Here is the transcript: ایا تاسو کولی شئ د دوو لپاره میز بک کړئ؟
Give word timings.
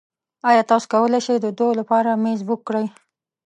ایا 0.49 0.63
تاسو 0.69 0.85
کولی 0.93 1.19
شئ 1.25 1.37
د 1.41 1.47
دوو 1.57 1.77
لپاره 1.79 2.11
میز 2.23 2.39
بک 2.47 2.61
کړئ؟ 2.67 2.85